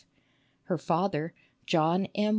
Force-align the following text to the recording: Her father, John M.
Her 0.63 0.79
father, 0.79 1.31
John 1.67 2.07
M. 2.15 2.29